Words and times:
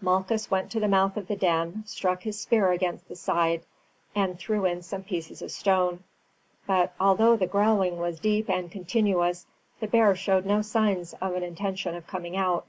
Malchus 0.00 0.50
went 0.50 0.72
to 0.72 0.80
the 0.80 0.88
mouth 0.88 1.16
of 1.16 1.28
the 1.28 1.36
den, 1.36 1.84
struck 1.86 2.22
his 2.24 2.40
spear 2.40 2.72
against 2.72 3.06
the 3.06 3.14
side, 3.14 3.62
and 4.12 4.36
threw 4.36 4.64
in 4.64 4.82
some 4.82 5.04
pieces 5.04 5.40
of 5.40 5.52
stone; 5.52 6.02
but, 6.66 6.92
although 6.98 7.36
the 7.36 7.46
growling 7.46 7.96
was 7.96 8.18
deep 8.18 8.50
and 8.50 8.72
continuous, 8.72 9.46
the 9.78 9.86
bear 9.86 10.16
showed 10.16 10.44
no 10.44 10.62
signs 10.62 11.14
of 11.20 11.32
an 11.36 11.44
intention 11.44 11.94
of 11.94 12.08
coming 12.08 12.36
out. 12.36 12.66